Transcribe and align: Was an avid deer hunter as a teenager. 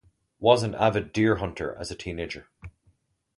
Was 0.39 0.63
an 0.63 0.73
avid 0.73 1.13
deer 1.13 1.35
hunter 1.35 1.75
as 1.75 1.91
a 1.91 1.95
teenager. 1.95 2.47